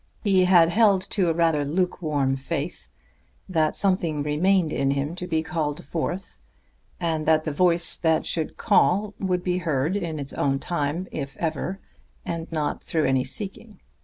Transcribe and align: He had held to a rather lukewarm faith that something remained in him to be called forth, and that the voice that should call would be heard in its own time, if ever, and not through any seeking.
He 0.23 0.45
had 0.45 0.69
held 0.69 1.03
to 1.11 1.29
a 1.29 1.33
rather 1.35 1.63
lukewarm 1.63 2.35
faith 2.35 2.89
that 3.47 3.75
something 3.75 4.23
remained 4.23 4.73
in 4.73 4.89
him 4.89 5.15
to 5.17 5.27
be 5.27 5.43
called 5.43 5.85
forth, 5.85 6.39
and 6.99 7.27
that 7.27 7.43
the 7.43 7.51
voice 7.51 7.97
that 7.97 8.25
should 8.25 8.57
call 8.57 9.13
would 9.19 9.43
be 9.43 9.59
heard 9.59 9.95
in 9.95 10.17
its 10.17 10.33
own 10.33 10.57
time, 10.57 11.07
if 11.11 11.37
ever, 11.37 11.79
and 12.25 12.51
not 12.51 12.81
through 12.81 13.05
any 13.05 13.23
seeking. 13.23 13.79